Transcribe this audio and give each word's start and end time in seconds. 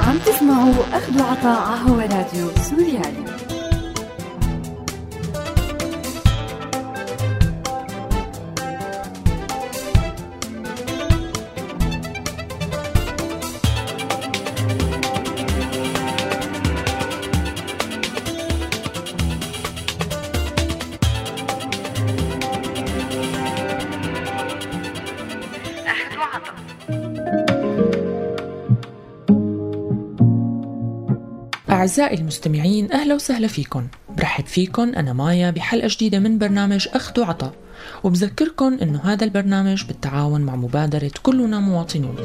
عم 0.00 0.18
تسمعوا 0.26 0.74
أخذ 0.92 1.20
وعطاء 1.20 1.62
على 1.62 1.80
هوا 1.90 2.02
راديو 2.02 2.50
سوريالي. 2.70 3.57
أعزائي 31.70 32.18
المستمعين 32.18 32.92
أهلا 32.92 33.14
وسهلا 33.14 33.46
فيكم. 33.46 33.86
برحب 34.16 34.46
فيكم 34.46 34.94
أنا 34.94 35.12
مايا 35.12 35.50
بحلقة 35.50 35.88
جديدة 35.90 36.18
من 36.18 36.38
برنامج 36.38 36.88
أخذ 36.92 37.20
وعطاء 37.20 37.52
وبذكركم 38.04 38.78
أنه 38.82 39.00
هذا 39.04 39.24
البرنامج 39.24 39.84
بالتعاون 39.84 40.40
مع 40.40 40.56
مبادرة 40.56 41.10
كلنا 41.22 41.60
مواطنون. 41.60 42.16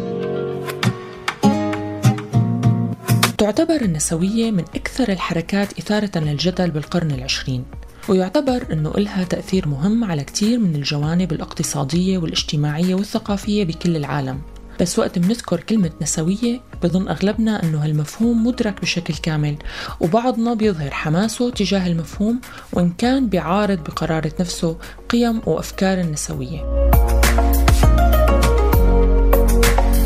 تعتبر 3.38 3.82
النسوية 3.82 4.52
من 4.52 4.64
أكثر 4.76 5.12
الحركات 5.12 5.80
إثارة 5.80 6.20
للجدل 6.20 6.72
بالقرن 6.72 7.12
العشرين. 7.12 7.66
ويعتبر 8.10 8.66
أنه 8.72 8.92
إلها 8.98 9.24
تأثير 9.24 9.68
مهم 9.68 10.04
على 10.04 10.24
كثير 10.24 10.60
من 10.60 10.76
الجوانب 10.76 11.32
الاقتصادية 11.32 12.18
والاجتماعية 12.18 12.96
والثقافية 12.96 13.64
بكل 13.64 13.96
العالم. 13.96 14.42
بس 14.82 15.00
وقت 15.00 15.20
بنذكر 15.20 15.60
كلمة 15.60 15.92
نسوية 16.02 16.62
بظن 16.84 17.08
أغلبنا 17.08 17.64
أنه 17.64 17.84
هالمفهوم 17.84 18.48
مدرك 18.48 18.82
بشكل 18.82 19.14
كامل 19.14 19.56
وبعضنا 20.00 20.54
بيظهر 20.54 20.92
حماسه 20.92 21.50
تجاه 21.50 21.88
المفهوم 21.88 22.42
وإن 22.74 22.92
كان 22.98 23.28
بيعارض 23.30 23.84
بقرارة 23.84 24.32
نفسه 24.40 24.78
قيم 25.10 25.42
وأفكار 25.46 26.00
النسوية. 26.00 26.83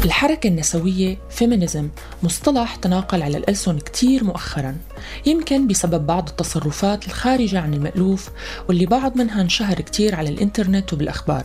الحركة 0.07 0.47
النسوية 0.47 1.17
فيمينيزم 1.29 1.89
مصطلح 2.23 2.75
تناقل 2.75 3.21
على 3.21 3.37
الألسن 3.37 3.79
كتير 3.79 4.23
مؤخرا. 4.23 4.77
يمكن 5.25 5.67
بسبب 5.67 6.07
بعض 6.07 6.29
التصرفات 6.29 7.07
الخارجة 7.07 7.59
عن 7.59 7.73
المألوف 7.73 8.29
واللي 8.69 8.85
بعض 8.85 9.17
منها 9.17 9.41
انشهر 9.41 9.81
كتير 9.81 10.15
على 10.15 10.29
الإنترنت 10.29 10.93
وبالأخبار. 10.93 11.43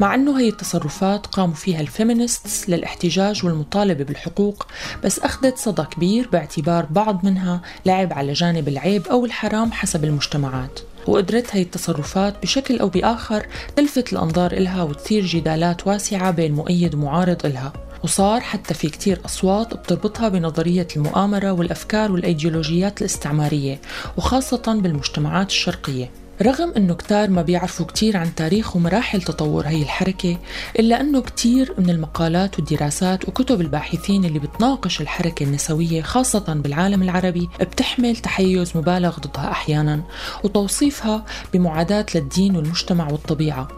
مع 0.00 0.14
أنه 0.14 0.40
هي 0.40 0.48
التصرفات 0.48 1.26
قاموا 1.26 1.54
فيها 1.54 1.80
الفيمينيستس 1.80 2.70
للاحتجاج 2.70 3.44
والمطالبة 3.44 4.04
بالحقوق 4.04 4.66
بس 5.04 5.18
أخذت 5.18 5.58
صدى 5.58 5.82
كبير 5.82 6.28
باعتبار 6.32 6.86
بعض 6.90 7.24
منها 7.24 7.60
لعب 7.86 8.12
على 8.12 8.32
جانب 8.32 8.68
العيب 8.68 9.06
أو 9.06 9.24
الحرام 9.24 9.72
حسب 9.72 10.04
المجتمعات. 10.04 10.80
وقدرت 11.06 11.56
هي 11.56 11.62
التصرفات 11.62 12.42
بشكل 12.42 12.78
أو 12.78 12.88
بآخر 12.88 13.46
تلفت 13.76 14.12
الأنظار 14.12 14.52
إلها 14.52 14.82
وتثير 14.82 15.24
جدالات 15.26 15.86
واسعة 15.86 16.30
بين 16.30 16.52
مؤيد 16.52 16.94
ومعارض 16.94 17.46
إلها 17.46 17.72
وصار 18.04 18.40
حتى 18.40 18.74
في 18.74 18.88
كتير 18.88 19.20
أصوات 19.24 19.74
بتربطها 19.74 20.28
بنظرية 20.28 20.88
المؤامرة 20.96 21.52
والأفكار 21.52 22.12
والأيديولوجيات 22.12 23.00
الاستعمارية 23.00 23.80
وخاصة 24.16 24.62
بالمجتمعات 24.82 25.48
الشرقية. 25.48 26.23
رغم 26.42 26.72
أنه 26.76 26.94
كتار 26.94 27.30
ما 27.30 27.42
بيعرفوا 27.42 27.86
كتير 27.86 28.16
عن 28.16 28.34
تاريخ 28.34 28.76
ومراحل 28.76 29.22
تطور 29.22 29.66
هي 29.66 29.82
الحركة 29.82 30.38
إلا 30.78 31.00
أنه 31.00 31.20
كتير 31.20 31.74
من 31.78 31.90
المقالات 31.90 32.58
والدراسات 32.58 33.28
وكتب 33.28 33.60
الباحثين 33.60 34.24
اللي 34.24 34.38
بتناقش 34.38 35.00
الحركة 35.00 35.44
النسوية 35.44 36.02
خاصة 36.02 36.54
بالعالم 36.54 37.02
العربي 37.02 37.48
بتحمل 37.60 38.16
تحيز 38.16 38.76
مبالغ 38.76 39.18
ضدها 39.18 39.50
أحيانا 39.50 40.02
وتوصيفها 40.44 41.24
بمعاداة 41.52 42.06
للدين 42.14 42.56
والمجتمع 42.56 43.10
والطبيعة 43.10 43.68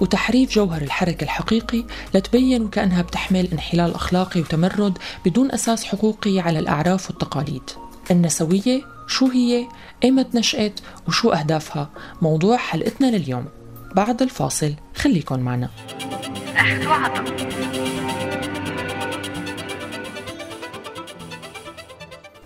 وتحريف 0.00 0.50
جوهر 0.54 0.82
الحركة 0.82 1.24
الحقيقي 1.24 1.84
لتبين 2.14 2.62
وكأنها 2.62 3.02
بتحمل 3.02 3.48
انحلال 3.52 3.94
أخلاقي 3.94 4.40
وتمرد 4.40 4.98
بدون 5.26 5.52
أساس 5.52 5.84
حقوقي 5.84 6.40
على 6.40 6.58
الأعراف 6.58 7.10
والتقاليد. 7.10 7.62
النسوية 8.10 8.95
شو 9.06 9.26
هي 9.26 9.66
ايمت 10.04 10.34
نشأت 10.34 10.80
وشو 11.08 11.30
أهدافها. 11.30 11.90
موضوع 12.22 12.56
حلقتنا 12.56 13.06
لليوم. 13.06 13.44
بعد 13.94 14.22
الفاصل 14.22 14.74
خليكن 14.96 15.40
معنا. 15.40 15.70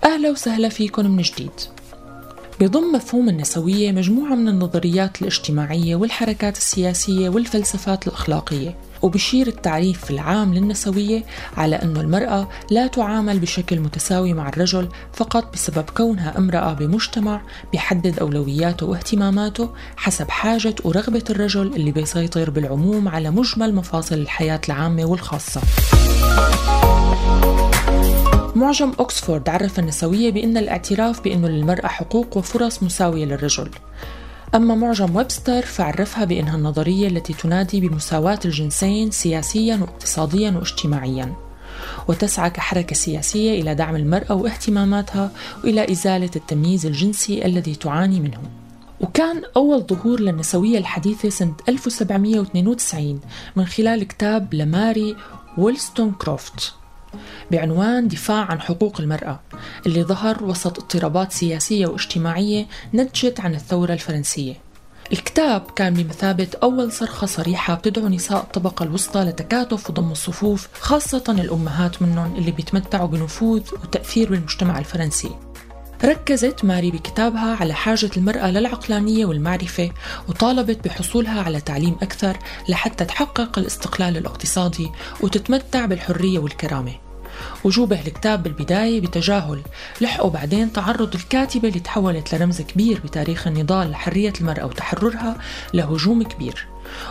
أهلا 0.05 0.31
وسهلا 0.31 0.69
فيكم 0.69 1.07
من 1.07 1.23
جديد. 1.23 1.51
بضم 2.61 2.93
مفهوم 2.93 3.29
النسوية 3.29 3.93
مجموعة 3.93 4.35
من 4.35 4.49
النظريات 4.49 5.23
الاجتماعية 5.23 5.97
والحركات 5.97 6.57
السياسية 6.57 7.29
والفلسفات 7.29 8.07
الأخلاقية. 8.07 8.77
وبشير 9.03 9.47
التعريف 9.47 10.11
العام 10.11 10.55
للنسوية 10.55 11.25
على 11.57 11.77
أن 11.77 11.97
المرأة 11.97 12.49
لا 12.71 12.87
تعامل 12.87 13.39
بشكل 13.39 13.81
متساوي 13.81 14.33
مع 14.33 14.49
الرجل 14.49 14.89
فقط 15.13 15.53
بسبب 15.53 15.85
كونها 15.97 16.39
امرأة 16.39 16.73
بمجتمع 16.73 17.41
بيحدد 17.73 18.19
أولوياته 18.19 18.87
واهتماماته 18.87 19.71
حسب 19.97 20.31
حاجة 20.31 20.75
ورغبة 20.85 21.25
الرجل 21.31 21.67
اللي 21.67 21.93
بيسيطر 21.93 22.51
بالعموم 22.51 23.09
على 23.09 23.31
مجمل 23.31 23.75
مفاصل 23.75 24.15
الحياة 24.15 24.61
العامة 24.69 25.05
والخاصة. 25.05 25.61
معجم 28.57 28.93
أكسفورد 28.99 29.49
عرف 29.49 29.79
النسوية 29.79 30.31
بأن 30.31 30.57
الاعتراف 30.57 31.21
بأنه 31.21 31.49
للمرأة 31.49 31.87
حقوق 31.87 32.37
وفرص 32.37 32.83
مساوية 32.83 33.25
للرجل. 33.25 33.71
أما 34.55 34.75
معجم 34.75 35.17
ويبستر 35.17 35.63
فعرفها 35.63 36.25
بأنها 36.25 36.57
النظرية 36.57 37.09
التي 37.09 37.33
تنادي 37.33 37.81
بمساواة 37.81 38.39
الجنسين 38.45 39.11
سياسيا 39.11 39.77
واقتصاديا 39.77 40.51
واجتماعيا. 40.51 41.35
وتسعى 42.09 42.51
كحركة 42.51 42.95
سياسية 42.95 43.61
إلى 43.61 43.75
دعم 43.75 43.97
المرأة 43.97 44.35
واهتماماتها 44.35 45.31
وإلى 45.65 45.93
إزالة 45.93 46.31
التمييز 46.37 46.87
الجنسي 46.87 47.45
الذي 47.45 47.75
تعاني 47.75 48.21
منه. 48.21 48.41
وكان 49.01 49.43
أول 49.57 49.83
ظهور 49.83 50.21
للنسوية 50.21 50.79
الحديثة 50.79 51.29
سنة 51.29 51.55
1792 51.69 53.21
من 53.57 53.67
خلال 53.67 54.05
كتاب 54.05 54.55
لماري 54.55 55.17
ويلستون 55.59 56.13
كروفت. 56.13 56.75
بعنوان 57.51 58.09
دفاع 58.09 58.45
عن 58.45 58.61
حقوق 58.61 59.01
المرأة 59.01 59.41
اللي 59.87 60.05
ظهر 60.05 60.45
وسط 60.45 60.79
اضطرابات 60.79 61.33
سياسية 61.33 61.87
واجتماعية 61.87 62.67
نتجت 62.95 63.41
عن 63.41 63.55
الثورة 63.55 63.93
الفرنسية. 63.93 64.55
الكتاب 65.13 65.71
كان 65.77 65.95
بمثابة 65.95 66.49
أول 66.63 66.93
صرخة 66.93 67.27
صريحة 67.27 67.75
بتدعو 67.75 68.09
نساء 68.09 68.41
الطبقة 68.41 68.83
الوسطى 68.83 69.21
لتكاتف 69.21 69.91
وضم 69.91 70.13
الصفوف 70.13 70.69
خاصة 70.81 71.25
الأمهات 71.29 72.03
منهم 72.03 72.37
اللي 72.37 72.51
بيتمتعوا 72.51 73.09
بنفوذ 73.09 73.63
وتأثير 73.83 74.31
بالمجتمع 74.31 74.79
الفرنسي. 74.79 75.31
ركزت 76.05 76.65
ماري 76.65 76.91
بكتابها 76.91 77.57
على 77.61 77.75
حاجة 77.75 78.11
المرأة 78.17 78.51
للعقلانية 78.51 79.27
والمعرفة 79.27 79.91
وطالبت 80.29 80.85
بحصولها 80.85 81.43
على 81.43 81.61
تعليم 81.61 81.97
أكثر 82.03 82.39
لحتى 82.69 83.05
تحقق 83.05 83.59
الاستقلال 83.59 84.17
الاقتصادي 84.17 84.91
وتتمتع 85.21 85.87
بالحرية 85.87 86.39
والكرامة. 86.39 86.93
وجوبه 87.65 88.01
الكتاب 88.01 88.43
بالبداية 88.43 89.01
بتجاهل 89.01 89.61
لحقوا 90.01 90.31
بعدين 90.31 90.73
تعرض 90.73 91.15
الكاتبة 91.15 91.69
اللي 91.69 91.81
تحولت 91.81 92.35
لرمز 92.35 92.61
كبير 92.61 93.01
بتاريخ 93.05 93.47
النضال 93.47 93.91
لحرية 93.91 94.33
المرأة 94.41 94.67
وتحررها 94.67 95.37
لهجوم 95.75 96.23
كبير. 96.23 96.67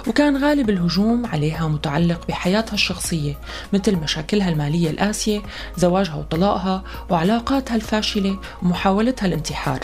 وكان 0.07 0.43
غالب 0.43 0.69
الهجوم 0.69 1.25
عليها 1.25 1.67
متعلق 1.67 2.27
بحياتها 2.27 2.73
الشخصية 2.73 3.37
مثل 3.73 3.95
مشاكلها 3.95 4.49
المالية 4.49 4.89
القاسية 4.89 5.41
زواجها 5.77 6.15
وطلاقها 6.15 6.83
وعلاقاتها 7.09 7.75
الفاشلة 7.75 8.39
ومحاولتها 8.63 9.25
الانتحار. 9.25 9.79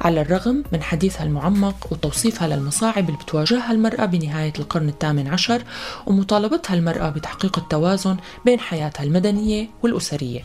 على 0.00 0.20
الرغم 0.20 0.64
من 0.72 0.82
حديثها 0.82 1.24
المعمق 1.24 1.86
وتوصيفها 1.90 2.48
للمصاعب 2.48 3.08
اللي 3.08 3.18
بتواجهها 3.22 3.72
المرأة 3.72 4.04
بنهاية 4.04 4.52
القرن 4.58 4.88
الثامن 4.88 5.28
عشر 5.28 5.62
ومطالبتها 6.06 6.74
المرأة 6.74 7.10
بتحقيق 7.10 7.58
التوازن 7.58 8.16
بين 8.44 8.60
حياتها 8.60 9.02
المدنية 9.02 9.68
والأسرية. 9.82 10.40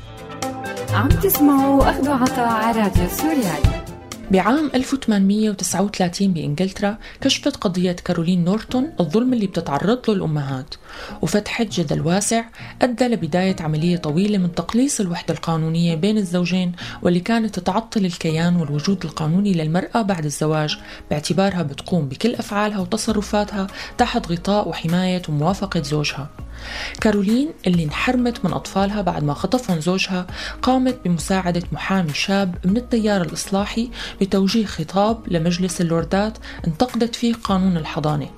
عم 0.93 1.09
تسمعوا 1.09 1.89
أخذوا 1.89 2.13
عطاء 2.13 2.47
على 2.47 2.81
راديو 2.81 3.07
سوريالي. 3.09 3.84
بعام 4.31 4.71
1839 4.75 6.33
بإنجلترا 6.33 6.97
كشفت 7.21 7.55
قضية 7.57 7.91
كارولين 7.91 8.45
نورتون 8.45 8.93
الظلم 8.99 9.33
اللي 9.33 9.47
بتتعرض 9.47 10.09
له 10.09 10.15
الأمهات 10.15 10.75
وفتحت 11.21 11.67
جدل 11.67 12.01
واسع 12.01 12.43
أدى 12.81 13.07
لبداية 13.07 13.55
عملية 13.59 13.97
طويلة 13.97 14.37
من 14.37 14.55
تقليص 14.55 14.99
الوحدة 14.99 15.33
القانونية 15.33 15.95
بين 15.95 16.17
الزوجين 16.17 16.71
واللي 17.01 17.19
كانت 17.19 17.59
تعطل 17.59 18.05
الكيان 18.05 18.55
والوجود 18.55 19.05
القانوني 19.05 19.53
للمرأة 19.53 20.01
بعد 20.01 20.25
الزواج 20.25 20.77
باعتبارها 21.09 21.63
بتقوم 21.63 22.09
بكل 22.09 22.35
أفعالها 22.35 22.79
وتصرفاتها 22.79 23.67
تحت 23.97 24.31
غطاء 24.31 24.69
وحماية 24.69 25.21
وموافقة 25.29 25.81
زوجها. 25.81 26.29
كارولين 27.01 27.49
اللي 27.67 27.83
انحرمت 27.83 28.45
من 28.45 28.53
أطفالها 28.53 29.01
بعد 29.01 29.23
ما 29.23 29.33
خطفهم 29.33 29.79
زوجها 29.79 30.27
قامت 30.61 30.99
بمساعدة 31.05 31.63
محامي 31.71 32.13
شاب 32.13 32.55
من 32.65 32.77
التيار 32.77 33.21
الإصلاحي 33.21 33.89
بتوجيه 34.21 34.65
خطاب 34.65 35.19
لمجلس 35.27 35.81
اللوردات 35.81 36.37
انتقدت 36.67 37.15
فيه 37.15 37.33
قانون 37.33 37.77
الحضانة. 37.77 38.29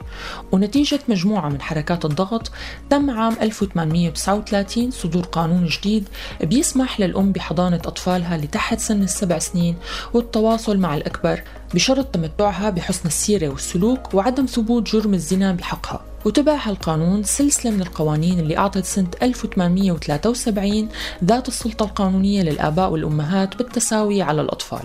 ونتيجة 0.52 1.00
مجموعة 1.08 1.50
من 1.50 1.62
حركات 1.62 2.06
الضغط 2.06 2.52
تم 2.90 3.10
عام 3.12 3.36
1839 3.42 4.92
صدور 4.92 5.24
قانون 5.24 5.66
جديد 5.66 6.08
بيسمح 6.44 7.00
للأم 7.00 7.32
بحضانة 7.32 7.76
أطفالها 7.76 8.38
لتحت 8.38 8.80
سن 8.80 9.04
السبع 9.04 9.40
سنين 9.40 9.76
والتواصل 10.14 10.78
مع 10.78 10.96
الأكبر 10.96 11.42
بشرط 11.74 12.06
تمتعها 12.06 12.70
بحسن 12.70 13.08
السيرة 13.08 13.50
والسلوك 13.50 14.14
وعدم 14.14 14.46
ثبوت 14.46 14.96
جرم 14.96 15.14
الزنا 15.14 15.52
بحقها. 15.52 16.02
وتبع 16.28 16.56
هالقانون 16.64 17.24
سلسلة 17.24 17.72
من 17.72 17.82
القوانين 17.82 18.40
اللي 18.40 18.58
أعطت 18.58 18.86
سنة 18.86 19.08
1873 19.22 20.90
ذات 21.24 21.48
السلطة 21.48 21.84
القانونية 21.84 22.42
للآباء 22.42 22.92
والأمهات 22.92 23.58
بالتساوي 23.58 24.22
على 24.22 24.42
الأطفال. 24.42 24.84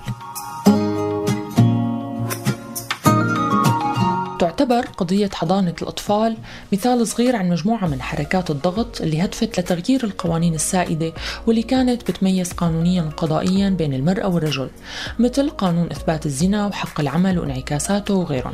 تعتبر 4.39 4.81
قضية 4.81 5.31
حضانة 5.35 5.75
الأطفال 5.83 6.37
مثال 6.73 7.06
صغير 7.06 7.37
عن 7.37 7.49
مجموعة 7.49 7.87
من 7.87 8.03
حركات 8.03 8.50
الضغط 8.50 9.00
اللي 9.00 9.25
هدفت 9.25 9.61
لتغيير 9.61 10.05
القوانين 10.05 10.55
السائدة 10.55 11.12
واللي 11.47 11.62
كانت 11.62 12.11
بتميز 12.11 12.53
قانونيا 12.53 13.03
وقضائيا 13.03 13.69
بين 13.69 13.95
المرأة 13.95 14.29
والرجل 14.29 14.71
مثل 15.19 15.50
قانون 15.50 15.91
إثبات 15.91 16.27
الزنا 16.27 16.67
وحق 16.67 17.00
العمل 17.00 17.38
وانعكاساته 17.38 18.15
وغيرهم. 18.15 18.53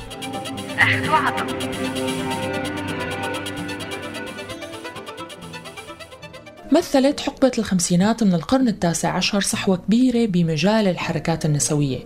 مثلت 6.73 7.21
حقبة 7.21 7.53
الخمسينات 7.59 8.23
من 8.23 8.35
القرن 8.35 8.69
التاسع 8.69 9.09
عشر 9.09 9.41
صحوة 9.41 9.77
كبيرة 9.77 10.27
بمجال 10.27 10.89
الحركات 10.89 11.45
النسوية. 11.45 11.99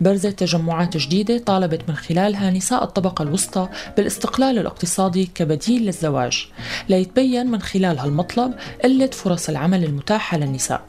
برزت 0.00 0.38
تجمعات 0.38 0.96
جديدة 0.96 1.38
طالبت 1.38 1.80
من 1.88 1.96
خلالها 1.96 2.50
نساء 2.50 2.84
الطبقة 2.84 3.22
الوسطى 3.22 3.68
بالاستقلال 3.96 4.58
الاقتصادي 4.58 5.26
كبديل 5.34 5.82
للزواج 5.82 6.46
ليتبين 6.88 7.46
من 7.46 7.62
خلال 7.62 7.98
هالمطلب 7.98 8.54
قلة 8.84 9.06
فرص 9.06 9.48
العمل 9.48 9.84
المتاحة 9.84 10.38
للنساء. 10.38 10.82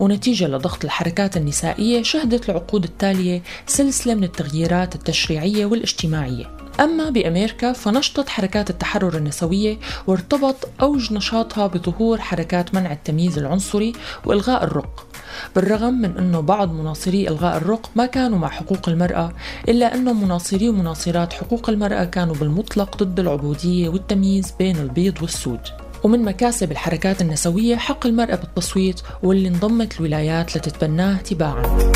ونتيجة 0.00 0.48
لضغط 0.48 0.84
الحركات 0.84 1.36
النسائية 1.36 2.02
شهدت 2.02 2.50
العقود 2.50 2.84
التالية 2.84 3.42
سلسلة 3.66 4.14
من 4.14 4.24
التغييرات 4.24 4.94
التشريعية 4.94 5.66
والاجتماعية. 5.66 6.61
أما 6.80 7.10
بأمريكا 7.10 7.72
فنشطت 7.72 8.28
حركات 8.28 8.70
التحرر 8.70 9.16
النسوية 9.16 9.78
وارتبط 10.06 10.68
أوج 10.82 11.12
نشاطها 11.12 11.66
بظهور 11.66 12.20
حركات 12.20 12.74
منع 12.74 12.92
التمييز 12.92 13.38
العنصري 13.38 13.92
وإلغاء 14.24 14.64
الرق 14.64 15.06
بالرغم 15.56 15.94
من 15.94 16.18
أنه 16.18 16.40
بعض 16.40 16.72
مناصري 16.72 17.28
إلغاء 17.28 17.56
الرق 17.56 17.90
ما 17.96 18.06
كانوا 18.06 18.38
مع 18.38 18.48
حقوق 18.48 18.88
المرأة 18.88 19.32
إلا 19.68 19.94
أنه 19.94 20.12
مناصري 20.12 20.68
ومناصرات 20.68 21.32
حقوق 21.32 21.70
المرأة 21.70 22.04
كانوا 22.04 22.34
بالمطلق 22.34 22.96
ضد 22.96 23.20
العبودية 23.20 23.88
والتمييز 23.88 24.54
بين 24.58 24.76
البيض 24.76 25.22
والسود. 25.22 25.60
ومن 26.04 26.22
مكاسب 26.24 26.72
الحركات 26.72 27.20
النسوية 27.20 27.76
حق 27.76 28.06
المرأة 28.06 28.34
بالتصويت 28.34 29.00
واللي 29.22 29.48
انضمت 29.48 30.00
الولايات 30.00 30.56
لتتبناه 30.56 31.16
تباعاً. 31.16 31.92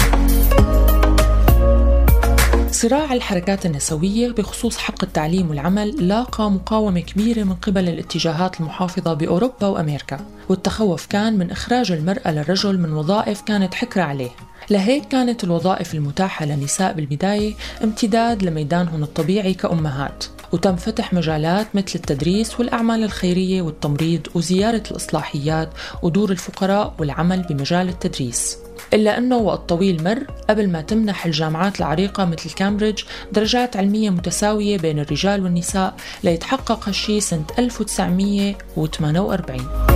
صراع 2.76 3.12
الحركات 3.12 3.66
النسوية 3.66 4.30
بخصوص 4.30 4.78
حق 4.78 5.04
التعليم 5.04 5.50
والعمل 5.50 6.08
لاقى 6.08 6.50
مقاومة 6.50 7.00
كبيرة 7.00 7.44
من 7.44 7.54
قبل 7.54 7.88
الاتجاهات 7.88 8.60
المحافظة 8.60 9.14
بأوروبا 9.14 9.66
وأمريكا 9.66 10.20
والتخوف 10.48 11.06
كان 11.06 11.38
من 11.38 11.50
إخراج 11.50 11.92
المرأة 11.92 12.30
للرجل 12.30 12.78
من 12.78 12.92
وظائف 12.92 13.40
كانت 13.40 13.74
حكرة 13.74 14.02
عليه. 14.02 14.30
لهيك 14.70 15.04
كانت 15.08 15.44
الوظائف 15.44 15.94
المتاحة 15.94 16.46
للنساء 16.46 16.92
بالبداية 16.92 17.54
امتداد 17.84 18.42
لميدانهن 18.42 19.02
الطبيعي 19.02 19.54
كأمهات. 19.54 20.24
وتم 20.52 20.76
فتح 20.76 21.12
مجالات 21.12 21.66
مثل 21.74 21.92
التدريس 21.94 22.60
والأعمال 22.60 23.04
الخيرية 23.04 23.62
والتمريض 23.62 24.26
وزيارة 24.34 24.82
الإصلاحيات 24.90 25.70
ودور 26.02 26.30
الفقراء 26.30 26.94
والعمل 26.98 27.42
بمجال 27.42 27.88
التدريس. 27.88 28.58
إلا 28.94 29.18
أنه 29.18 29.36
وقت 29.36 29.68
طويل 29.68 30.04
مر 30.04 30.26
قبل 30.48 30.68
ما 30.68 30.80
تمنح 30.80 31.26
الجامعات 31.26 31.78
العريقة 31.78 32.24
مثل 32.24 32.50
كامبريدج 32.50 33.02
درجات 33.32 33.76
علمية 33.76 34.10
متساوية 34.10 34.78
بين 34.78 34.98
الرجال 34.98 35.42
والنساء 35.42 35.94
ليتحقق 36.24 36.88
هالشي 36.88 37.20
سنة 37.20 37.44
1948 37.58 39.95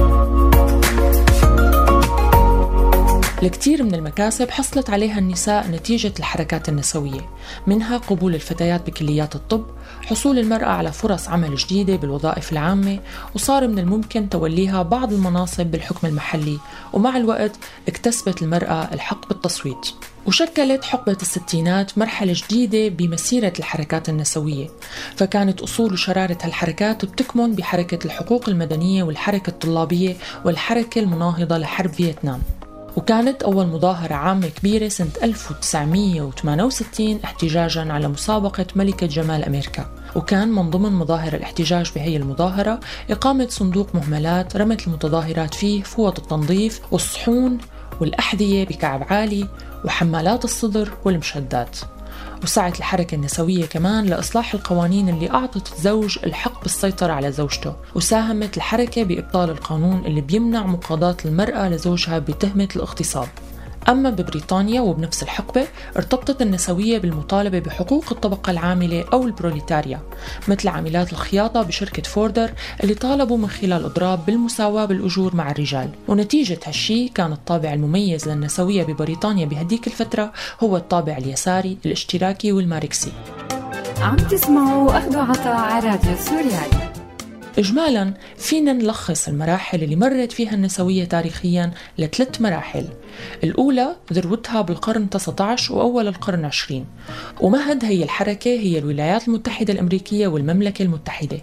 الكثير 3.43 3.83
من 3.83 3.95
المكاسب 3.95 4.51
حصلت 4.51 4.91
عليها 4.91 5.19
النساء 5.19 5.69
نتيجة 5.69 6.13
الحركات 6.19 6.69
النسوية 6.69 7.21
منها 7.67 7.97
قبول 7.99 8.35
الفتيات 8.35 8.87
بكليات 8.87 9.35
الطب 9.35 9.67
حصول 10.03 10.39
المرأة 10.39 10.67
على 10.67 10.93
فرص 10.93 11.29
عمل 11.29 11.57
جديدة 11.57 11.97
بالوظائف 11.97 12.53
العامة 12.53 12.99
وصار 13.35 13.69
من 13.69 13.79
الممكن 13.79 14.29
توليها 14.29 14.83
بعض 14.83 15.13
المناصب 15.13 15.67
بالحكم 15.67 16.07
المحلي 16.07 16.59
ومع 16.93 17.17
الوقت 17.17 17.57
اكتسبت 17.89 18.43
المرأة 18.43 18.95
الحق 18.95 19.29
بالتصويت. 19.29 19.87
وشكلت 20.27 20.85
حقبة 20.85 21.17
الستينات 21.23 21.99
مرحلة 21.99 22.35
جديدة 22.37 22.89
بمسيرة 22.89 23.53
الحركات 23.59 24.09
النسوية 24.09 24.69
فكانت 25.17 25.61
أصول 25.61 25.93
وشرارة 25.93 26.39
هالحركات 26.43 27.05
بتكمن 27.05 27.55
بحركة 27.55 28.07
الحقوق 28.07 28.49
المدنية 28.49 29.03
والحركة 29.03 29.51
الطلابية 29.51 30.17
والحركة 30.45 30.99
المناهضة 30.99 31.59
لحرب 31.59 31.93
فيتنام. 31.93 32.43
وكانت 33.01 33.43
أول 33.43 33.67
مظاهرة 33.67 34.15
عامة 34.15 34.49
كبيرة 34.49 34.89
سنة 34.89 35.11
1968 35.23 37.21
احتجاجا 37.25 37.93
على 37.93 38.09
مسابقة 38.09 38.67
ملكة 38.77 39.07
جمال 39.07 39.45
أمريكا. 39.45 39.87
وكان 40.17 40.49
من 40.49 40.71
ضمن 40.71 40.93
مظاهر 40.93 41.35
الاحتجاج 41.35 41.93
بهي 41.95 42.17
المظاهرة 42.17 42.81
إقامة 43.11 43.47
صندوق 43.49 43.95
مهملات 43.95 44.57
رمت 44.57 44.87
المتظاهرات 44.87 45.55
فيه 45.55 45.83
فوط 45.83 46.19
التنظيف 46.19 46.81
والصحون 46.91 47.59
والأحذية 48.01 48.67
بكعب 48.67 49.07
عالي 49.11 49.49
وحمالات 49.85 50.45
الصدر 50.45 50.91
والمشدات. 51.05 51.79
وسعت 52.43 52.79
الحركة 52.79 53.15
النسوية 53.15 53.67
كمان 53.67 54.07
لإصلاح 54.07 54.55
القوانين 54.55 55.09
اللي 55.09 55.31
أعطت 55.31 55.73
الزوج 55.73 56.19
الحق 56.25 56.63
بالسيطرة 56.63 57.13
على 57.13 57.33
زوجته 57.33 57.75
وساهمت 57.95 58.57
الحركة 58.57 59.03
بإبطال 59.03 59.51
القانون 59.51 60.05
اللي 60.07 60.21
بيمنع 60.21 60.67
مقاضاة 60.67 61.17
المرأة 61.25 61.69
لزوجها 61.69 62.19
بتهمة 62.19 62.69
الاغتصاب. 62.77 63.29
أما 63.91 64.11
ببريطانيا 64.11 64.81
وبنفس 64.81 65.23
الحقبة 65.23 65.67
ارتبطت 65.97 66.43
النسوية 66.43 66.99
بالمطالبة 66.99 67.59
بحقوق 67.59 68.05
الطبقة 68.13 68.51
العاملة 68.51 69.05
أو 69.13 69.23
البروليتاريا 69.23 70.01
مثل 70.49 70.69
عاملات 70.69 71.13
الخياطة 71.13 71.63
بشركة 71.63 72.03
فوردر 72.03 72.51
اللي 72.83 72.95
طالبوا 72.95 73.39
من 73.39 73.49
خلال 73.49 73.85
إضراب 73.85 74.27
بالمساواة 74.27 74.85
بالأجور 74.85 75.37
مع 75.37 75.51
الرجال. 75.51 75.89
ونتيجة 76.09 76.59
هالشي 76.67 77.09
كان 77.09 77.33
الطابع 77.33 77.73
المميز 77.73 78.29
للنسوية 78.29 78.83
ببريطانيا 78.83 79.47
بهديك 79.47 79.87
الفترة 79.87 80.33
هو 80.61 80.77
الطابع 80.77 81.17
اليساري 81.17 81.79
الاشتراكي 81.87 82.53
والماركسي. 82.53 83.13
عم 84.01 84.17
تسمعوا 84.17 84.99
أخذ 84.99 85.17
عطاء 85.17 85.57
على 85.57 85.89
راديو 85.89 86.17
سوريالي. 86.17 86.90
إجمالا 87.59 88.15
فينا 88.37 88.73
نلخص 88.73 89.29
المراحل 89.29 89.83
اللي 89.83 89.97
مرت 89.97 90.33
فيها 90.33 90.55
النسوية 90.55 91.05
تاريخيا 91.05 91.71
لثلاث 91.99 92.41
مراحل. 92.41 92.89
الأولى 93.45 93.97
ذروتها 94.13 94.63
بالقرن 94.63 95.11
19 95.11 95.75
وأول 95.75 96.09
القرن 96.09 96.45
20 96.45 96.87
ومهد 97.41 97.85
هي 97.85 98.03
الحركة 98.03 98.51
هي 98.51 98.79
الولايات 98.79 99.29
المتحدة 99.29 99.73
الأمريكية 99.73 100.27
والمملكة 100.29 100.83
المتحدة. 100.83 101.39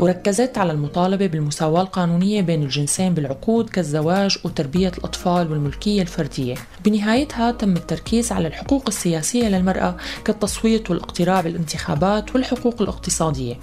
وركزت 0.00 0.58
على 0.58 0.72
المطالبة 0.72 1.26
بالمساواة 1.26 1.82
القانونية 1.82 2.42
بين 2.42 2.62
الجنسين 2.62 3.14
بالعقود 3.14 3.70
كالزواج 3.70 4.38
وتربية 4.44 4.92
الأطفال 4.98 5.50
والملكية 5.52 6.02
الفردية. 6.02 6.54
بنهايتها 6.84 7.50
تم 7.50 7.76
التركيز 7.76 8.32
على 8.32 8.48
الحقوق 8.48 8.84
السياسية 8.88 9.48
للمرأة 9.48 9.96
كالتصويت 10.24 10.90
والاقتراع 10.90 11.40
بالانتخابات 11.40 12.34
والحقوق 12.34 12.82
الاقتصادية. 12.82 13.54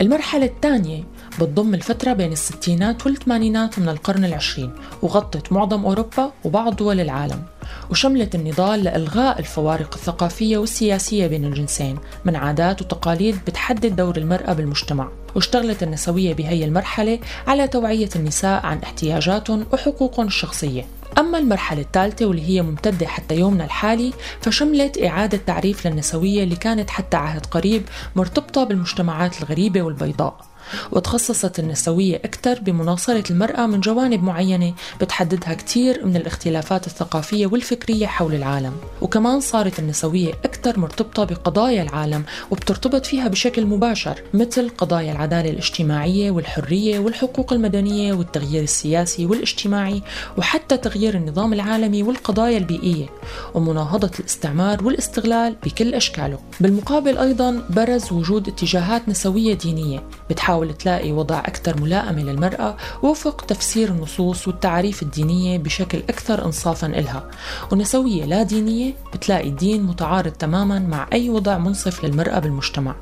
المرحلة 0.00 0.46
الثانية 0.46 1.04
بتضم 1.40 1.74
الفترة 1.74 2.12
بين 2.12 2.32
الستينات 2.32 3.06
والثمانينات 3.06 3.78
من 3.78 3.88
القرن 3.88 4.24
العشرين 4.24 4.70
وغطت 5.02 5.52
معظم 5.52 5.84
أوروبا 5.84 6.32
وبعض 6.44 6.76
دول 6.76 7.00
العالم 7.00 7.42
وشملت 7.90 8.34
النضال 8.34 8.84
لإلغاء 8.84 9.38
الفوارق 9.38 9.94
الثقافية 9.94 10.58
والسياسية 10.58 11.26
بين 11.26 11.44
الجنسين 11.44 11.98
من 12.24 12.36
عادات 12.36 12.82
وتقاليد 12.82 13.38
بتحدد 13.46 13.96
دور 13.96 14.16
المرأة 14.16 14.52
بالمجتمع 14.52 15.08
واشتغلت 15.34 15.82
النسوية 15.82 16.34
بهي 16.34 16.64
المرحلة 16.64 17.18
على 17.46 17.68
توعية 17.68 18.08
النساء 18.16 18.66
عن 18.66 18.78
احتياجاتهم 18.78 19.66
وحقوقهم 19.72 20.26
الشخصية. 20.26 20.84
أما 21.18 21.38
المرحلة 21.38 21.80
الثالثة 21.80 22.26
واللي 22.26 22.48
هي 22.48 22.62
ممتدة 22.62 23.06
حتى 23.06 23.34
يومنا 23.34 23.64
الحالي 23.64 24.12
فشملت 24.40 25.02
إعادة 25.02 25.40
تعريف 25.46 25.86
للنسوية 25.86 26.42
اللي 26.42 26.56
كانت 26.56 26.90
حتى 26.90 27.16
عهد 27.16 27.46
قريب 27.46 27.82
مرتبطة 28.16 28.64
بالمجتمعات 28.64 29.42
الغريبة 29.42 29.82
والبيضاء. 29.82 30.53
وتخصصت 30.92 31.58
النسوية 31.58 32.16
أكثر 32.16 32.60
بمناصرة 32.60 33.24
المرأة 33.30 33.66
من 33.66 33.80
جوانب 33.80 34.22
معينة 34.22 34.74
بتحددها 35.00 35.54
كثير 35.54 36.06
من 36.06 36.16
الاختلافات 36.16 36.86
الثقافية 36.86 37.46
والفكرية 37.46 38.06
حول 38.06 38.34
العالم. 38.34 38.72
وكمان 39.00 39.40
صارت 39.40 39.78
النسوية 39.78 40.32
أكثر 40.44 40.78
مرتبطة 40.78 41.24
بقضايا 41.24 41.82
العالم 41.82 42.24
وبترتبط 42.50 43.06
فيها 43.06 43.28
بشكل 43.28 43.66
مباشر 43.66 44.22
مثل 44.34 44.68
قضايا 44.78 45.12
العدالة 45.12 45.50
الاجتماعية 45.50 46.30
والحرية 46.30 46.98
والحقوق 46.98 47.52
المدنية 47.52 48.12
والتغيير 48.12 48.62
السياسي 48.62 49.26
والاجتماعي 49.26 50.02
وحتى 50.38 50.76
تغيير 50.76 51.14
النظام 51.14 51.52
العالمي 51.52 52.02
والقضايا 52.02 52.58
البيئية 52.58 53.06
ومناهضة 53.54 54.10
الاستعمار 54.20 54.84
والاستغلال 54.84 55.56
بكل 55.64 55.94
أشكاله. 55.94 56.38
بالمقابل 56.60 57.18
أيضا 57.18 57.62
برز 57.70 58.12
وجود 58.12 58.48
اتجاهات 58.48 59.08
نسوية 59.08 59.54
دينية 59.54 60.02
بتحاول 60.30 60.63
تلاقي 60.72 61.12
وضع 61.12 61.38
أكثر 61.38 61.80
ملائمة 61.80 62.22
للمرأة 62.22 62.76
وفق 63.02 63.40
تفسير 63.40 63.88
النصوص 63.88 64.48
والتعاريف 64.48 65.02
الدينية 65.02 65.58
بشكل 65.58 65.98
أكثر 65.98 66.44
إنصافا 66.44 66.86
إلها. 66.86 67.30
ونسوية 67.72 68.24
لا 68.24 68.42
دينية 68.42 68.94
بتلاقي 69.14 69.48
الدين 69.48 69.82
متعارض 69.82 70.32
تماما 70.32 70.78
مع 70.78 71.08
أي 71.12 71.30
وضع 71.30 71.58
منصف 71.58 72.04
للمرأة 72.04 72.38
بالمجتمع. 72.38 72.94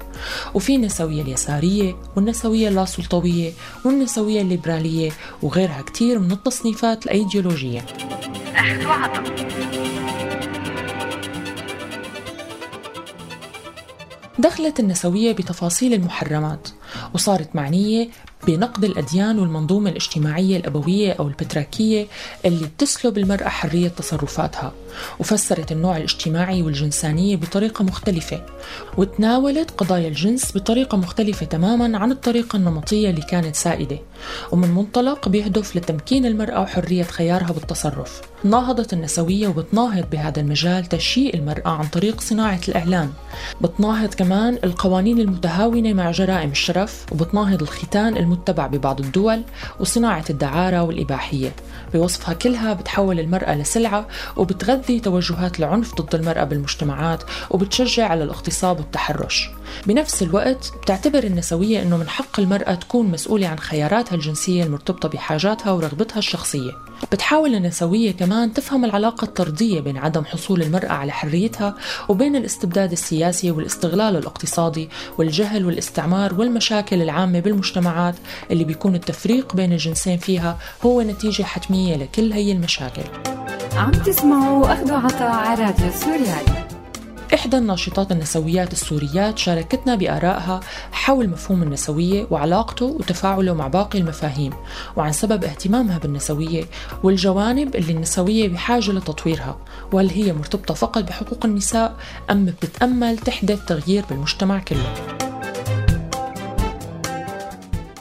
وفي 0.54 0.74
النسوية 0.74 1.22
اليسارية 1.22 1.96
والنسوية 2.16 2.68
اللاسلطوية 2.68 3.52
والنسوية 3.84 4.40
الليبرالية 4.40 5.10
وغيرها 5.42 5.82
كتير 5.82 6.18
من 6.18 6.32
التصنيفات 6.32 7.04
الأيديولوجية. 7.04 7.86
دخلت 14.38 14.80
النسوية 14.80 15.32
بتفاصيل 15.32 15.94
المحرمات. 15.94 16.68
وصارت 17.14 17.56
معنية 17.56 18.08
بنقد 18.46 18.84
الأديان 18.84 19.38
والمنظومة 19.38 19.90
الاجتماعية 19.90 20.56
الأبوية 20.56 21.12
أو 21.12 21.28
البتراكية 21.28 22.06
اللي 22.44 22.66
بتسلب 22.66 23.18
المرأة 23.18 23.48
حرية 23.48 23.88
تصرفاتها. 23.88 24.72
وفسرت 25.18 25.72
النوع 25.72 25.96
الاجتماعي 25.96 26.62
والجنسانية 26.62 27.36
بطريقة 27.36 27.84
مختلفة 27.84 28.42
وتناولت 28.96 29.70
قضايا 29.70 30.08
الجنس 30.08 30.56
بطريقة 30.56 30.98
مختلفة 30.98 31.46
تماما 31.46 31.98
عن 31.98 32.12
الطريقة 32.12 32.56
النمطية 32.56 33.10
اللي 33.10 33.22
كانت 33.22 33.56
سائدة 33.56 33.98
ومن 34.52 34.70
منطلق 34.70 35.28
بيهدف 35.28 35.76
لتمكين 35.76 36.26
المرأة 36.26 36.60
وحرية 36.60 37.02
خيارها 37.02 37.52
بالتصرف. 37.52 38.20
ناهضت 38.44 38.92
النسوية 38.92 39.48
وبتناهض 39.48 40.10
بهذا 40.10 40.40
المجال 40.40 40.86
تشييء 40.86 41.36
المرأة 41.36 41.68
عن 41.68 41.84
طريق 41.86 42.20
صناعة 42.20 42.60
الإعلام 42.68 43.12
بتناهض 43.60 44.14
كمان 44.14 44.58
القوانين 44.64 45.20
المتهاونة 45.20 45.92
مع 45.92 46.10
جرائم 46.10 46.50
الشرف 46.50 47.06
وبتناهض 47.12 47.62
الختان 47.62 48.16
المتبع 48.16 48.66
ببعض 48.66 49.00
الدول 49.00 49.42
وصناعة 49.80 50.24
الدعارة 50.30 50.82
والإباحية. 50.82 51.52
بوصفها 51.94 52.34
كلها 52.34 52.72
بتحول 52.72 53.20
المرأة 53.20 53.54
لسلعة 53.54 54.08
وبتغذي 54.36 54.81
توجهات 54.90 55.58
العنف 55.58 55.94
ضد 55.94 56.14
المرأة 56.14 56.44
بالمجتمعات 56.44 57.22
وبتشجع 57.50 58.08
على 58.08 58.24
الاغتصاب 58.24 58.78
والتحرش. 58.78 59.50
بنفس 59.86 60.22
الوقت 60.22 60.72
بتعتبر 60.82 61.24
النسوية 61.24 61.82
أنه 61.82 61.96
من 61.96 62.08
حق 62.08 62.40
المرأة 62.40 62.74
تكون 62.74 63.06
مسؤولة 63.06 63.48
عن 63.48 63.58
خياراتها 63.58 64.14
الجنسية 64.14 64.64
المرتبطة 64.64 65.08
بحاجاتها 65.08 65.72
ورغبتها 65.72 66.18
الشخصية. 66.18 66.72
بتحاول 67.12 67.54
النسوية 67.54 68.12
كمان 68.12 68.52
تفهم 68.52 68.84
العلاقة 68.84 69.24
الطردية 69.24 69.80
بين 69.80 69.98
عدم 69.98 70.24
حصول 70.24 70.62
المرأة 70.62 70.92
على 70.92 71.12
حريتها 71.12 71.74
وبين 72.08 72.36
الاستبداد 72.36 72.92
السياسي 72.92 73.50
والاستغلال 73.50 74.16
الاقتصادي 74.16 74.88
والجهل 75.18 75.66
والاستعمار 75.66 76.34
والمشاكل 76.34 77.02
العامة 77.02 77.40
بالمجتمعات 77.40 78.14
اللي 78.50 78.64
بيكون 78.64 78.94
التفريق 78.94 79.54
بين 79.54 79.72
الجنسين 79.72 80.18
فيها 80.18 80.58
هو 80.86 81.02
نتيجة 81.02 81.42
حتمية 81.42 81.96
لكل 81.96 82.32
هي 82.32 82.52
المشاكل. 82.52 83.31
عم 83.76 83.90
تسمعوا 83.90 84.72
أخذوا 84.72 84.96
عطاء 84.96 85.30
على 85.30 85.64
راديو 85.64 85.90
سوريالي. 85.92 86.66
إحدى 87.34 87.58
الناشطات 87.58 88.12
النسويات 88.12 88.72
السوريات 88.72 89.38
شاركتنا 89.38 89.94
بآرائها 89.94 90.60
حول 90.92 91.28
مفهوم 91.28 91.62
النسوية 91.62 92.26
وعلاقته 92.30 92.86
وتفاعله 92.86 93.54
مع 93.54 93.68
باقي 93.68 93.98
المفاهيم 93.98 94.52
وعن 94.96 95.12
سبب 95.12 95.44
اهتمامها 95.44 95.98
بالنسوية 95.98 96.64
والجوانب 97.02 97.76
اللي 97.76 97.92
النسوية 97.92 98.48
بحاجة 98.48 98.90
لتطويرها 98.90 99.58
وهل 99.92 100.10
هي 100.10 100.32
مرتبطة 100.32 100.74
فقط 100.74 101.04
بحقوق 101.04 101.44
النساء 101.44 101.96
أم 102.30 102.44
بتتأمل 102.44 103.18
تحدث 103.18 103.64
تغيير 103.64 104.04
بالمجتمع 104.10 104.58
كله. 104.58 105.11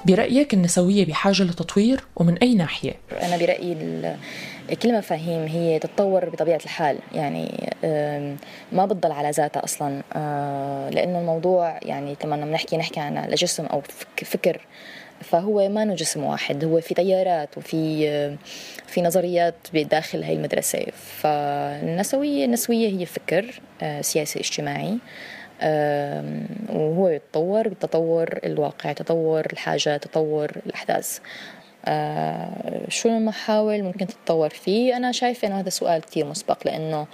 برأيك 0.05 0.53
النسوية 0.53 1.05
بحاجة 1.05 1.43
لتطوير 1.43 2.03
ومن 2.15 2.37
أي 2.37 2.55
ناحية؟ 2.55 2.93
أنا 3.21 3.37
برأيي 3.37 3.75
كل 4.83 4.89
المفاهيم 4.89 5.47
هي 5.47 5.79
تتطور 5.79 6.29
بطبيعة 6.29 6.59
الحال. 6.65 6.97
يعني 7.13 7.69
ما 8.71 8.85
بتضل 8.85 9.11
على 9.11 9.29
ذاتها 9.29 9.63
أصلا. 9.63 10.01
آه، 10.13 10.89
لأنه 10.89 11.19
الموضوع 11.19 11.79
يعني 11.81 12.15
لما 12.23 12.35
بنحكي 12.35 12.77
نحكي 12.77 12.99
عن 12.99 13.29
جسم 13.29 13.65
أو 13.65 13.81
فكر 14.17 14.61
فهو 15.21 15.69
ما 15.69 15.95
جسم 15.95 16.23
واحد. 16.23 16.63
هو 16.63 16.81
في 16.81 16.93
تيارات 16.93 17.57
وفي 17.57 18.37
في 18.87 19.01
نظريات 19.01 19.55
بداخل 19.73 20.23
هاي 20.23 20.33
المدرسة. 20.33 20.85
فالنسوية 21.21 22.45
النسوية 22.45 22.99
هي 22.99 23.05
فكر 23.05 23.61
آه، 23.81 24.01
سياسي 24.01 24.39
اجتماعي. 24.39 24.97
وهو 26.69 27.07
يتطور 27.07 27.67
بتطور 27.67 28.39
الواقع 28.43 28.91
تطور 28.91 29.45
الحاجة 29.53 29.97
تطور 29.97 30.51
الأحداث. 30.65 31.19
آه 31.85 32.85
شو 32.89 33.09
المحاول 33.09 33.83
ممكن 33.83 34.07
تتطور 34.07 34.49
فيه؟ 34.49 34.97
أنا 34.97 35.11
شايفة 35.11 35.47
إنه 35.47 35.59
هذا 35.59 35.69
سؤال 35.69 36.01
كتير 36.01 36.25
مسبق 36.25 36.67
لأنه 36.67 37.07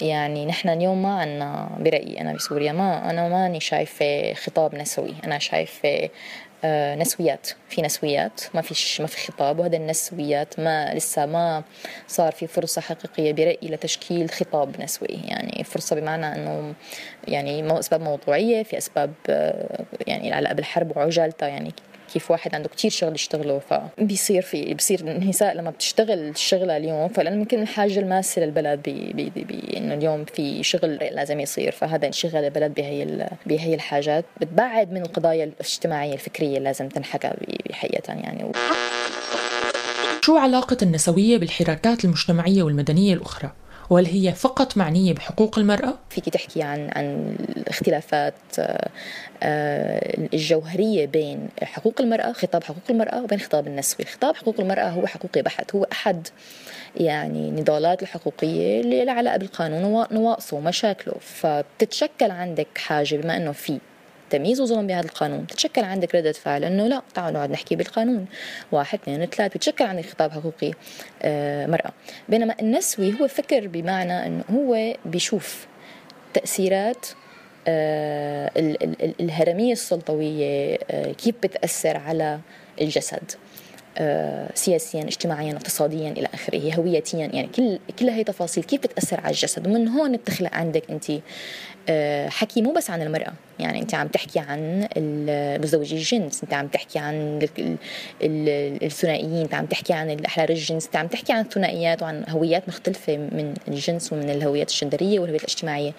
يعني 0.00 0.46
نحن 0.46 0.68
اليوم 0.68 1.02
ما 1.02 1.14
عنا 1.20 1.70
برأيي 1.78 2.20
أنا 2.20 2.32
بسوريا 2.32 2.72
ما 2.72 3.10
أنا 3.10 3.28
ماني 3.28 3.60
شايفة 3.60 4.34
خطاب 4.34 4.74
نسوي. 4.74 5.14
أنا 5.24 5.38
شايفة 5.38 6.08
نسويات. 6.98 7.50
في 7.68 7.82
نسويات 7.82 8.40
ما 8.54 8.60
فيش 8.60 9.00
ما 9.00 9.06
في 9.06 9.32
خطاب 9.32 9.58
وهذا 9.58 9.76
النسويات 9.76 10.60
ما 10.60 10.94
لسه 10.94 11.26
ما 11.26 11.62
صار 12.08 12.32
في 12.32 12.46
فرصة 12.46 12.80
حقيقية 12.80 13.32
برأيي 13.32 13.58
لتشكيل 13.62 14.30
خطاب 14.30 14.80
نسوي. 14.80 15.20
يعني 15.24 15.64
فرصة 15.64 15.96
بمعنى 15.96 16.26
أنه 16.26 16.74
يعني 17.28 17.78
أسباب 17.78 18.00
موضوعية 18.00 18.62
في 18.62 18.78
أسباب 18.78 19.12
آه 19.28 19.84
يعني 20.06 20.28
العلاقة 20.28 20.54
بالحرب 20.54 20.96
وعجالتها 20.96 21.48
يعني 21.48 21.72
كيف 22.12 22.30
واحد 22.30 22.54
عنده 22.54 22.68
كتير 22.68 22.90
شغل 22.90 23.14
يشتغله 23.14 23.58
فبيصير 23.58 24.42
في 24.42 24.74
بصير 24.74 25.00
النساء 25.00 25.54
لما 25.54 25.70
بتشتغل 25.70 26.18
الشغلة 26.18 26.76
اليوم 26.76 27.08
فلأنه 27.08 27.36
يمكن 27.36 27.62
الحاجة 27.62 28.00
الماسة 28.00 28.42
للبلد 28.42 28.82
بإنه 29.36 29.94
اليوم 29.94 30.24
في 30.24 30.62
شغل 30.62 30.94
لازم 30.94 31.40
يصير 31.40 31.72
فهذا 31.72 32.06
انشغل 32.06 32.44
البلد 32.44 32.74
بهي 32.74 33.28
بهي 33.46 33.74
الحاجات 33.74 34.24
بتبعد 34.40 34.92
من 34.92 35.02
القضايا 35.02 35.44
الاجتماعية 35.44 36.14
الفكرية 36.14 36.58
لازم 36.58 36.88
تنحكى 36.88 37.32
بحقيقة 37.68 38.14
يعني 38.14 38.52
شو 40.22 40.36
علاقة 40.36 40.76
النسوية 40.82 41.38
بالحراكات 41.38 42.04
المجتمعية 42.04 42.62
والمدنية 42.62 43.14
الأخرى؟ 43.14 43.52
وهل 43.90 44.06
هي 44.06 44.32
فقط 44.32 44.76
معنية 44.76 45.12
بحقوق 45.12 45.58
المرأة؟ 45.58 45.94
فيك 46.10 46.28
تحكي 46.28 46.62
عن 46.62 46.90
عن 46.96 47.36
الاختلافات 47.56 48.34
آه، 48.58 48.88
آه، 49.42 50.26
الجوهرية 50.32 51.06
بين 51.06 51.48
حقوق 51.62 52.00
المرأة 52.00 52.32
خطاب 52.32 52.64
حقوق 52.64 52.82
المرأة 52.90 53.22
وبين 53.22 53.40
خطاب 53.40 53.66
النسوي 53.66 54.06
خطاب 54.06 54.36
حقوق 54.36 54.60
المرأة 54.60 54.88
هو 54.88 55.06
حقوقي 55.06 55.42
بحت 55.42 55.74
هو 55.74 55.86
أحد 55.92 56.28
يعني 56.96 57.50
نضالات 57.50 58.02
الحقوقية 58.02 58.80
اللي 58.80 59.04
لها 59.04 59.14
علاقة 59.14 59.36
بالقانون 59.36 59.84
ونواقصه 59.84 60.56
ومشاكله 60.56 61.14
فبتتشكل 61.20 62.30
عندك 62.30 62.78
حاجة 62.78 63.16
بما 63.16 63.36
أنه 63.36 63.52
في 63.52 63.78
تمييز 64.30 64.60
وظلم 64.60 64.86
بهذا 64.86 65.06
القانون. 65.06 65.46
تتشكل 65.46 65.84
عندك 65.84 66.14
ردة 66.14 66.32
فعل 66.32 66.64
إنه 66.64 66.86
لا 66.86 67.02
تعالوا 67.14 67.38
نقعد 67.38 67.50
نحكي 67.50 67.76
بالقانون. 67.76 68.26
واحد 68.72 68.98
اثنين 69.02 69.26
ثلاث 69.26 69.54
بتشكل 69.54 69.84
عندك 69.84 70.06
خطاب 70.06 70.32
حقوقي 70.32 70.72
آه 71.22 71.66
مرأة. 71.66 71.92
بينما 72.28 72.54
النسوي 72.60 73.20
هو 73.20 73.28
فكر 73.28 73.66
بمعنى 73.66 74.26
إنه 74.26 74.44
هو 74.50 74.94
بيشوف 75.04 75.66
تأثيرات 76.34 77.06
آه 77.68 78.50
الهرمية 79.20 79.72
السلطوية 79.72 80.78
آه 80.90 81.12
كيف 81.12 81.34
بتأثر 81.42 81.96
على 81.96 82.40
الجسد 82.80 83.32
سياسيا 84.54 85.02
اجتماعيا 85.02 85.52
اقتصاديا 85.52 86.10
إلى 86.10 86.28
آخره 86.34 86.74
هويتيا 86.74 87.18
يعني 87.18 87.48
كل 87.56 87.78
كل 87.98 88.08
هي 88.08 88.24
تفاصيل 88.24 88.64
كيف 88.64 88.80
بتأثر 88.80 89.20
على 89.20 89.30
الجسد. 89.30 89.66
ومن 89.66 89.88
هون 89.88 90.16
بتخلق 90.16 90.54
عندك 90.54 90.82
أنت 90.90 91.04
حكي 92.32 92.62
مو 92.62 92.72
بس 92.72 92.90
عن 92.90 93.02
المرأة. 93.02 93.32
يعني 93.58 93.82
أنت 93.82 93.94
عم 93.94 94.08
تحكي 94.08 94.38
عن 94.38 94.88
مزدوجي 95.62 95.96
الجنس 95.96 96.42
أنت 96.42 96.54
عم 96.54 96.66
تحكي 96.66 96.98
عن 96.98 97.48
الثنائيين 98.82 99.42
أنت 99.42 99.54
عم 99.54 99.66
تحكي 99.66 99.92
عن 99.92 100.10
الأحرار 100.10 100.48
الجنس 100.48 100.86
أنت 100.86 100.96
عم 100.96 101.06
تحكي 101.06 101.32
عن 101.32 101.40
الثنائيات 101.40 102.02
وعن 102.02 102.24
هويات 102.28 102.68
مختلفة 102.68 103.16
من 103.16 103.54
الجنس 103.68 104.12
ومن 104.12 104.30
الهويات 104.30 104.70
الجندرية 104.70 105.20
والهويات 105.20 105.44
الاجتماعية. 105.44 105.92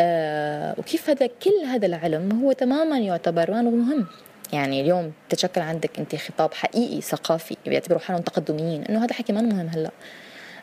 آه 0.00 0.74
وكيف 0.78 1.10
هذا 1.10 1.26
كل 1.26 1.66
هذا 1.66 1.86
العلم 1.86 2.40
هو 2.42 2.52
تماما 2.52 2.98
يعتبر 2.98 3.50
مهم. 3.50 4.06
يعني 4.52 4.80
اليوم 4.80 5.12
تتشكل 5.28 5.60
عندك 5.60 5.98
أنت 5.98 6.16
خطاب 6.16 6.54
حقيقي 6.54 7.00
ثقافي 7.00 7.56
بيعتبروا 7.66 8.00
حالهم 8.00 8.22
تقدميين 8.22 8.84
إنه 8.84 9.04
هذا 9.04 9.14
حكي 9.14 9.32
ما 9.32 9.40
مهم 9.40 9.68
هلأ. 9.68 9.90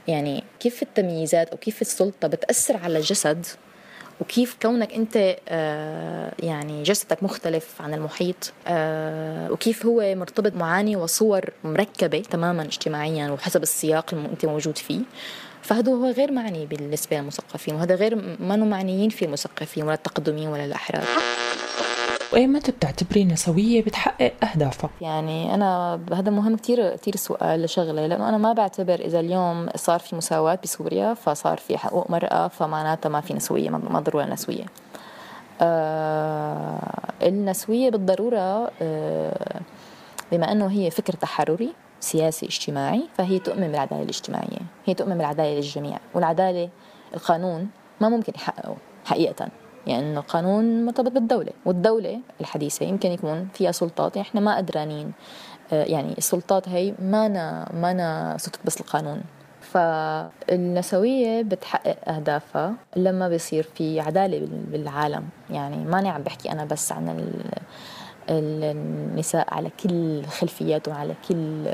يعني 0.07 0.43
كيف 0.59 0.83
التمييزات 0.83 1.49
أو 1.49 1.57
كيف 1.57 1.81
السلطة 1.81 2.27
بتأثر 2.27 2.77
على 2.77 2.97
الجسد 2.97 3.45
وكيف 4.21 4.57
كونك 4.61 4.93
أنت 4.93 5.35
آه 5.49 6.33
يعني 6.39 6.83
جسدك 6.83 7.23
مختلف 7.23 7.81
عن 7.81 7.93
المحيط 7.93 8.53
آه 8.67 9.51
وكيف 9.51 9.85
هو 9.85 10.15
مرتبط 10.15 10.55
معاني 10.55 10.95
وصور 10.95 11.45
مركبة 11.63 12.19
تماما 12.19 12.63
اجتماعيا 12.63 13.31
وحسب 13.31 13.63
السياق 13.63 14.13
اللي 14.13 14.29
أنت 14.29 14.45
موجود 14.45 14.77
فيه. 14.77 14.99
فهذا 15.61 15.91
هو 15.91 16.05
غير 16.09 16.31
معني 16.31 16.65
بالنسبة 16.65 17.17
للمثقفين 17.17 17.75
وهذا 17.75 17.95
غير 17.95 18.35
ما 18.39 18.55
معنيين 18.55 19.09
فيه 19.09 19.25
المثقفين 19.25 19.83
ولا 19.83 19.93
التقدميين 19.93 20.49
ولا 20.49 20.65
الأحرار. 20.65 21.03
وإيمتى 22.33 22.71
بتعتبري 22.71 23.21
النسوية 23.21 23.83
بتحقق 23.83 24.33
أهدافها؟ 24.43 24.89
يعني 25.01 25.53
أنا 25.53 25.99
هذا 26.13 26.31
مهم 26.31 26.57
كثير 26.57 26.95
كثير 26.95 27.15
سؤال 27.15 27.61
لشغلة 27.61 28.07
لأنه 28.07 28.29
أنا 28.29 28.37
ما 28.37 28.53
بعتبر 28.53 28.99
إذا 28.99 29.19
اليوم 29.19 29.69
صار 29.75 29.99
في 29.99 30.15
مساواة 30.15 30.59
بسوريا 30.63 31.13
فصار 31.13 31.57
في 31.57 31.77
حقوق 31.77 32.11
مرأة 32.11 32.47
فمعناتها 32.47 33.09
ما 33.09 33.21
في 33.21 33.33
نسوية 33.33 33.69
ما 33.69 33.99
ضرورة 33.99 34.25
نسوية 34.25 34.65
آه 35.61 36.79
النسوية 37.21 37.89
بالضرورة 37.89 38.71
آه 38.81 39.61
بما 40.31 40.51
أنه 40.51 40.67
هي 40.67 40.91
فكر 40.91 41.13
تحرري 41.13 41.73
سياسي 41.99 42.45
اجتماعي 42.45 43.03
فهي 43.17 43.39
تؤمن 43.39 43.67
بالعدالة 43.67 44.03
الاجتماعية 44.03 44.59
هي 44.85 44.93
تؤمن 44.93 45.17
بالعدالة 45.17 45.55
للجميع 45.55 45.97
والعدالة 46.13 46.69
القانون 47.13 47.69
ما 48.01 48.09
ممكن 48.09 48.33
يحققه 48.35 48.75
حقيقة 49.05 49.47
يعني 49.87 50.17
القانون 50.17 50.85
مرتبط 50.85 51.11
بالدولة 51.11 51.51
والدولة 51.65 52.19
الحديثة 52.41 52.85
يمكن 52.85 53.11
يكون 53.11 53.47
فيها 53.53 53.71
سلطات 53.71 54.17
إحنا 54.17 54.41
ما 54.41 54.57
قدرانين 54.57 55.11
آه، 55.73 55.83
يعني 55.83 56.17
السلطات 56.17 56.69
هي 56.69 56.93
ما 56.99 57.25
أنا 57.25 57.69
ما 57.73 57.91
أنا 57.91 58.37
بس 58.65 58.81
القانون. 58.81 59.21
فالنسوية 59.61 61.41
بتحقق 61.41 62.09
أهدافها 62.09 62.73
لما 62.95 63.29
بيصير 63.29 63.63
في 63.63 63.99
عدالة 63.99 64.47
بالعالم. 64.71 65.29
يعني 65.49 65.77
ماني 65.85 66.09
عم 66.09 66.23
بحكي 66.23 66.51
أنا 66.51 66.65
بس 66.65 66.91
عن 66.91 67.31
النساء 68.29 69.53
على 69.53 69.69
كل 69.83 70.25
خلفياتهم 70.25 70.95
على 70.95 71.15
كل 71.29 71.71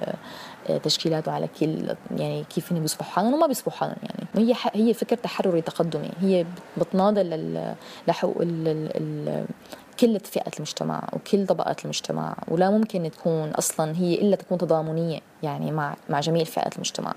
تشكيلات 0.83 1.27
وعلى 1.27 1.47
كل 1.59 1.95
يعني 2.17 2.43
كيف 2.55 2.71
هن 2.73 2.79
بيصبحوا 2.79 3.11
حالهم 3.11 3.33
وما 3.33 3.47
بيصبحوا 3.47 3.79
حالهم 3.79 3.97
يعني. 4.03 4.27
هي 4.35 4.55
هي 4.73 4.93
فكر 4.93 5.15
تحرري 5.15 5.61
تقدمي. 5.61 6.09
هي 6.21 6.45
بتناضل 6.77 7.49
لحقوق 8.07 8.37
كل 9.99 10.19
فئات 10.19 10.57
المجتمع 10.57 11.09
وكل 11.13 11.47
طبقات 11.47 11.83
المجتمع. 11.83 12.35
ولا 12.47 12.69
ممكن 12.69 13.11
تكون 13.11 13.49
أصلا 13.49 13.95
هي 13.97 14.15
إلا 14.15 14.35
تكون 14.35 14.57
تضامنية 14.57 15.19
يعني 15.43 15.71
مع 15.71 15.95
مع 16.09 16.19
جميع 16.19 16.43
فئات 16.43 16.75
المجتمع. 16.75 17.13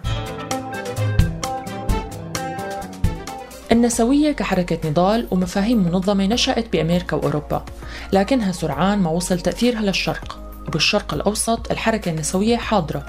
النسوية 3.73 4.33
كحركة 4.33 4.91
نضال 4.91 5.29
ومفاهيم 5.31 5.79
منظمة 5.79 6.27
نشأت 6.27 6.73
بأمريكا 6.73 7.17
وأوروبا 7.17 7.65
لكنها 8.13 8.53
سرعان 8.53 8.99
ما 8.99 9.11
وصل 9.11 9.41
تأثيرها 9.41 9.81
للشرق. 9.81 10.50
وبالشرق 10.71 11.15
الأوسط 11.15 11.71
الحركة 11.71 12.11
النسوية 12.11 12.57
حاضرة 12.57 13.07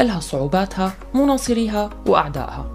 إلها 0.00 0.20
صعوباتها 0.20 0.92
مناصريها 1.14 1.90
وأعدائها. 2.06 2.66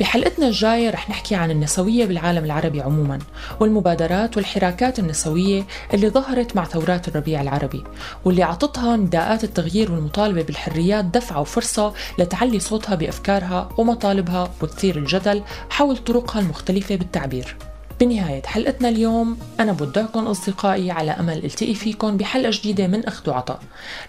بحلقتنا 0.00 0.46
الجاية 0.46 0.90
رح 0.90 1.10
نحكي 1.10 1.34
عن 1.34 1.50
النسوية 1.50 2.06
بالعالم 2.06 2.44
العربي 2.44 2.80
عموما 2.80 3.18
والمبادرات 3.60 4.36
والحراكات 4.36 4.98
النسوية 4.98 5.66
اللي 5.94 6.10
ظهرت 6.10 6.56
مع 6.56 6.64
ثورات 6.64 7.08
الربيع 7.08 7.40
العربي 7.40 7.84
واللي 8.24 8.42
عطتها 8.42 8.96
نداءات 8.96 9.44
التغيير 9.44 9.92
والمطالبة 9.92 10.42
بالحريات 10.42 11.04
دفعة 11.04 11.40
وفرصة 11.40 11.94
لتعلي 12.18 12.60
صوتها 12.60 12.94
بأفكارها 12.94 13.68
ومطالبها 13.78 14.50
وتثير 14.60 14.96
الجدل 14.96 15.42
حول 15.70 15.96
طرقها 15.96 16.40
المختلفة 16.40 16.96
بالتعبير. 16.96 17.56
بنهاية 18.00 18.42
حلقتنا 18.42 18.88
اليوم 18.88 19.38
أنا 19.60 19.72
بودعكم 19.72 20.26
أصدقائي 20.26 20.90
على 20.90 21.10
أمل 21.10 21.44
ألتقي 21.44 21.74
فيكم 21.74 22.16
بحلقة 22.16 22.50
جديدة 22.50 22.86
من 22.86 23.06
أخذ 23.06 23.30
وعطاء. 23.30 23.60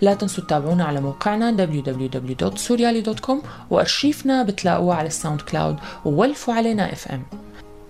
لا 0.02 0.13
تنسوا 0.13 0.43
تتابعونا 0.43 0.86
على 0.86 1.02
موقعنا 1.02 1.67
www.suriali.com 1.67 3.36
وأرشيفنا 3.69 4.43
بتلاقوه 4.43 4.95
على 4.95 5.08
ال 5.08 5.41
SoundCloud 5.41 5.78
وولفوا 6.06 6.54
علينا 6.54 6.93
FM 6.93 7.23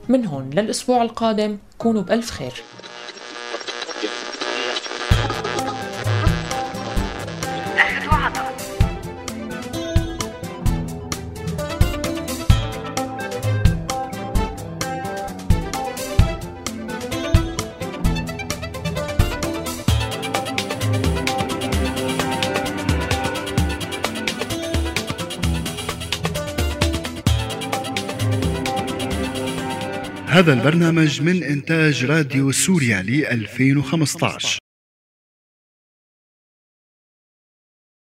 من 0.10 0.26
هون 0.26 0.50
للأسبوع 0.50 1.02
القادم 1.02 1.58
كونوا 1.78 2.02
بألف 2.02 2.32
خير. 2.32 2.54
هذا 30.40 30.54
البرنامج 30.54 31.22
من 31.22 31.44
إنتاج 31.44 32.06
راديو 32.06 32.52
سوريالي 32.52 33.32
2015 33.32 34.59